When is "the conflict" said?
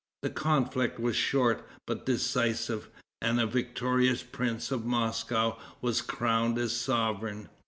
0.23-0.99